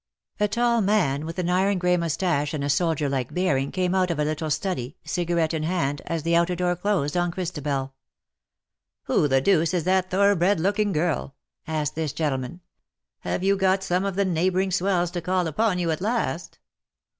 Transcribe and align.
A 0.39 0.47
tall 0.47 0.81
man, 0.81 1.27
with 1.27 1.37
an 1.37 1.47
iron 1.51 1.77
grey 1.77 1.95
moustache 1.95 2.55
and 2.55 2.63
a 2.63 2.71
soldier 2.71 3.07
like 3.07 3.35
bearing, 3.35 3.71
came 3.71 3.93
out 3.93 4.09
of 4.09 4.17
a 4.17 4.25
little 4.25 4.49
study, 4.49 4.97
cigarette 5.03 5.53
in 5.53 5.61
hand, 5.61 6.01
as 6.07 6.23
the 6.23 6.35
outer 6.35 6.55
door 6.55 6.75
closed 6.75 7.15
on 7.15 7.29
Christabel. 7.29 7.93
*^ 7.93 7.93
Who 9.03 9.27
the 9.27 9.41
deuce 9.41 9.75
is 9.75 9.83
that 9.83 10.09
thoroughbred 10.09 10.59
looking 10.59 10.91
girl?" 10.91 11.35
asked 11.67 11.93
this 11.93 12.13
gentleman. 12.13 12.53
'^ 12.53 12.59
Have 13.19 13.43
you 13.43 13.55
got 13.55 13.83
some 13.83 14.03
of 14.03 14.15
the 14.15 14.25
neighbouring 14.25 14.71
swells 14.71 15.11
to 15.11 15.21
call 15.21 15.45
upon 15.45 15.77
you, 15.77 15.91
at 15.91 16.01
last 16.01 16.57